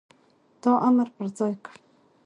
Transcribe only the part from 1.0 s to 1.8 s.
پر ځای کړ،